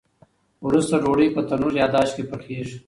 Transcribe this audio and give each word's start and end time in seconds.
وروسته 0.67 0.95
ډوډۍ 1.03 1.27
په 1.35 1.41
تنور 1.49 1.73
یا 1.81 1.87
داش 1.95 2.09
کې 2.15 2.23
پخیږي. 2.31 2.77